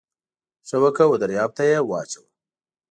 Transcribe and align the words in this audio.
ښه 0.67 0.77
وکه 0.83 1.03
و 1.07 1.13
درياب 1.21 1.49
ته 1.57 1.63
يې 1.69 1.79
واچوه. 1.89 2.27